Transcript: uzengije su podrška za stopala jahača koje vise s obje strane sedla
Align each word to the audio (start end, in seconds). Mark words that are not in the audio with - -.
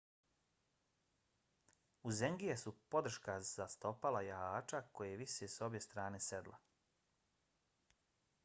uzengije 2.11 2.55
su 2.61 2.73
podrška 2.95 3.35
za 3.49 3.67
stopala 3.75 4.21
jahača 4.29 4.81
koje 5.01 5.21
vise 5.23 5.49
s 5.57 5.61
obje 5.69 5.81
strane 5.89 6.19
sedla 6.29 6.61